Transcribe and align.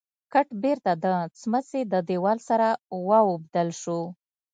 ګټ 0.33 0.47
بېرته 0.63 0.91
د 1.03 1.05
سمڅې 1.39 1.81
د 1.93 1.93
دېوال 2.09 2.39
سره 2.49 2.67
واوبدل 3.07 3.69
شو. 3.81 3.99